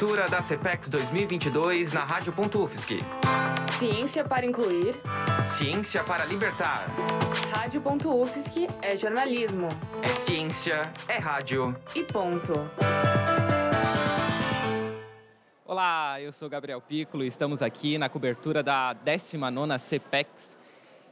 [0.00, 2.96] Cobertura da CPEX 2022 na Rádio.UFSC.
[3.70, 4.98] Ciência para incluir.
[5.44, 6.86] Ciência para libertar.
[7.54, 9.68] Rádio.UFSC é jornalismo.
[10.02, 11.76] É ciência, é rádio.
[11.94, 12.52] E ponto.
[15.66, 20.56] Olá, eu sou Gabriel Piccolo e estamos aqui na cobertura da 19ª CPEX.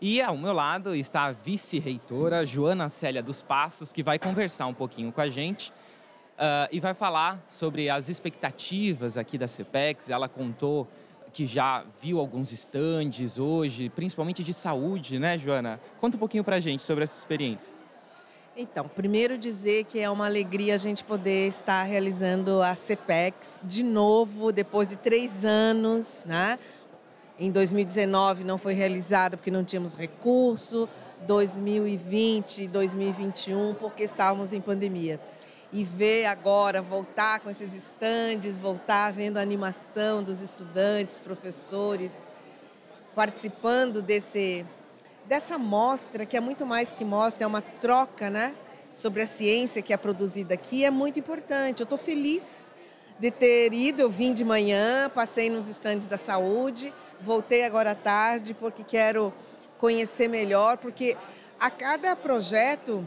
[0.00, 4.74] E ao meu lado está a vice-reitora Joana Célia dos Passos, que vai conversar um
[4.74, 5.74] pouquinho com a gente
[6.38, 10.08] uh, e vai falar sobre as expectativas aqui da CPEX.
[10.08, 10.86] Ela contou
[11.32, 15.78] que já viu alguns estandes hoje, principalmente de saúde, né, Joana?
[16.00, 17.76] Conta um pouquinho para gente sobre essa experiência.
[18.56, 23.84] Então, primeiro dizer que é uma alegria a gente poder estar realizando a CPEX de
[23.84, 26.58] novo, depois de três anos, né?
[27.38, 30.88] Em 2019 não foi realizada porque não tínhamos recurso,
[31.24, 35.20] 2020, 2021 porque estávamos em pandemia
[35.72, 42.12] e ver agora voltar com esses estandes, voltar vendo a animação dos estudantes, professores,
[43.14, 44.64] participando desse
[45.26, 48.54] dessa mostra que é muito mais que mostra, é uma troca, né,
[48.94, 51.80] sobre a ciência que é produzida aqui, é muito importante.
[51.80, 52.66] Eu estou feliz
[53.18, 57.94] de ter ido, eu vim de manhã, passei nos estandes da saúde, voltei agora à
[57.94, 59.32] tarde porque quero
[59.76, 61.14] conhecer melhor, porque
[61.60, 63.04] a cada projeto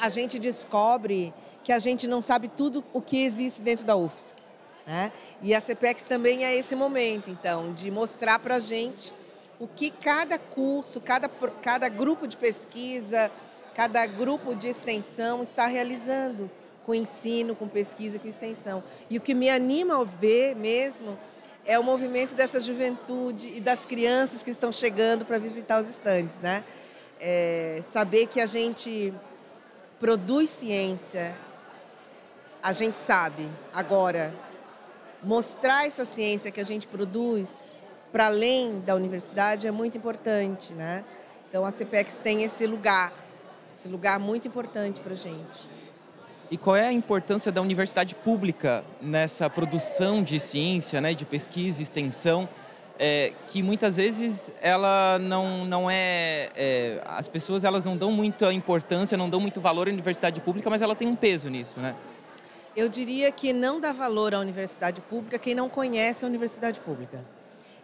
[0.00, 4.34] a gente descobre que a gente não sabe tudo o que existe dentro da UFSC.
[4.86, 5.12] Né?
[5.42, 9.14] E a CPEX também é esse momento, então, de mostrar para a gente
[9.58, 13.30] o que cada curso, cada, cada grupo de pesquisa,
[13.74, 16.50] cada grupo de extensão está realizando
[16.84, 18.82] com ensino, com pesquisa, com extensão.
[19.08, 21.18] E o que me anima a ver mesmo
[21.64, 26.36] é o movimento dessa juventude e das crianças que estão chegando para visitar os estandes,
[26.42, 26.64] né?
[27.20, 29.12] É, saber que a gente
[30.00, 31.36] produz ciência
[32.62, 33.48] a gente sabe.
[33.72, 34.34] Agora,
[35.22, 37.78] mostrar essa ciência que a gente produz
[38.10, 41.04] para além da universidade é muito importante, né?
[41.48, 43.12] Então a CPEX tem esse lugar,
[43.74, 45.68] esse lugar muito importante para a gente.
[46.50, 51.80] E qual é a importância da universidade pública nessa produção de ciência, né, de pesquisa
[51.80, 52.48] e extensão,
[53.02, 58.52] é, que muitas vezes ela não, não é, é, As pessoas elas não dão muita
[58.52, 61.96] importância, não dão muito valor à universidade pública, mas ela tem um peso nisso, né?
[62.76, 67.24] Eu diria que não dá valor à universidade pública quem não conhece a universidade pública.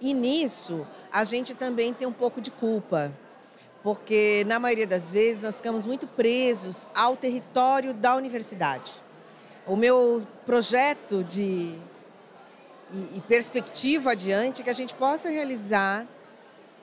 [0.00, 3.12] E nisso, a gente também tem um pouco de culpa,
[3.82, 8.90] porque na maioria das vezes nós ficamos muito presos ao território da universidade.
[9.66, 11.78] O meu projeto de
[12.92, 16.06] e, e perspectiva adiante que a gente possa realizar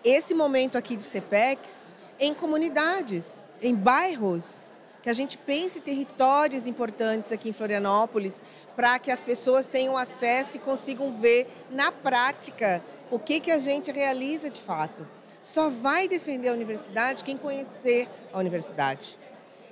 [0.03, 7.31] esse momento aqui de CPEX em comunidades, em bairros, que a gente pense territórios importantes
[7.31, 8.41] aqui em Florianópolis
[8.75, 13.57] para que as pessoas tenham acesso e consigam ver na prática o que, que a
[13.57, 15.07] gente realiza de fato.
[15.41, 19.17] Só vai defender a universidade quem conhecer a universidade.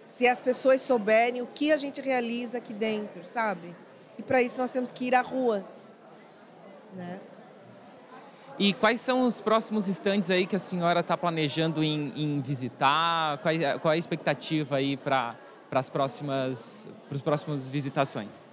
[0.05, 3.75] Se as pessoas souberem o que a gente realiza aqui dentro, sabe?
[4.17, 5.65] E para isso nós temos que ir à rua.
[6.95, 7.19] Né?
[8.59, 13.37] E quais são os próximos estandes aí que a senhora está planejando em, em visitar?
[13.37, 15.35] Qual, é, qual, é a expectativa aí para
[15.71, 18.47] as próximas, para as próximas visitações?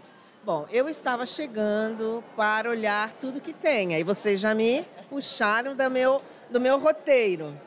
[0.45, 3.95] Bom, eu estava chegando para olhar tudo que tem.
[3.95, 6.21] Aí vocês já me puxaram do meu,
[6.51, 7.59] do meu roteiro.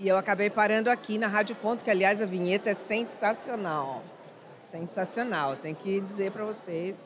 [0.00, 4.02] E eu acabei parando aqui na Rádio Ponto, que aliás a vinheta é sensacional.
[4.72, 6.96] Sensacional, tenho que dizer para vocês.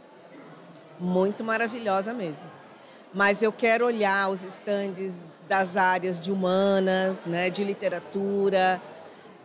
[0.99, 2.60] Muito maravilhosa mesmo
[3.13, 8.81] mas eu quero olhar os estandes das áreas de humanas, né, de literatura.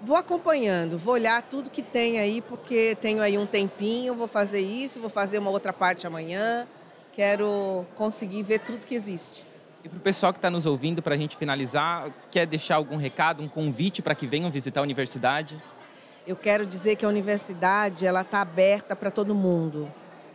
[0.01, 4.59] Vou acompanhando, vou olhar tudo que tem aí, porque tenho aí um tempinho, vou fazer
[4.59, 6.67] isso, vou fazer uma outra parte amanhã.
[7.11, 9.47] Quero conseguir ver tudo que existe.
[9.83, 12.97] E para o pessoal que está nos ouvindo, para a gente finalizar, quer deixar algum
[12.97, 15.57] recado, um convite para que venham visitar a universidade?
[16.27, 19.91] Eu quero dizer que a universidade ela está aberta para todo mundo.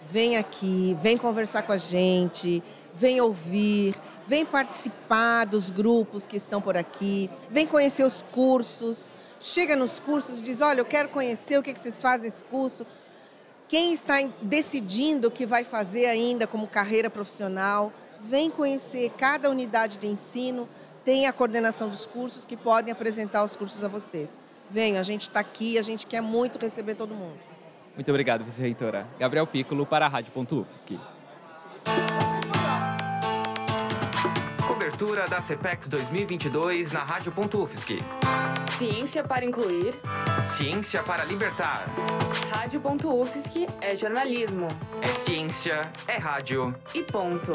[0.09, 2.63] Vem aqui, vem conversar com a gente,
[2.95, 3.95] vem ouvir,
[4.27, 10.39] vem participar dos grupos que estão por aqui, vem conhecer os cursos, chega nos cursos
[10.39, 12.87] e diz, olha, eu quero conhecer o que vocês fazem nesse curso.
[13.69, 19.97] Quem está decidindo o que vai fazer ainda como carreira profissional, vem conhecer cada unidade
[19.97, 20.69] de ensino,
[21.05, 24.37] tem a coordenação dos cursos que podem apresentar os cursos a vocês.
[24.69, 27.39] Venham, a gente está aqui, a gente quer muito receber todo mundo.
[27.95, 29.07] Muito obrigado, vice-reitora.
[29.19, 30.99] Gabriel Piccolo para a Rádio.UFSC.
[34.67, 37.99] Cobertura da CPEX 2022 na Rádio.UFSC.
[38.69, 39.95] Ciência para incluir.
[40.43, 41.87] Ciência para libertar.
[42.55, 44.69] Rádio.UFSC é jornalismo.
[45.03, 46.75] É ciência, é rádio.
[46.95, 47.53] E ponto.